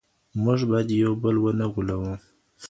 موږ 0.43 0.59
باید 0.69 0.89
یو 1.01 1.13
بل 1.23 1.35
ونه 1.41 1.65
غولوو. 1.73 2.13